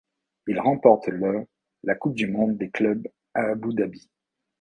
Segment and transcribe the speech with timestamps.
[0.47, 1.45] Il remporte le
[1.83, 4.09] la Coupe du monde des clubs à Abou Dhabi.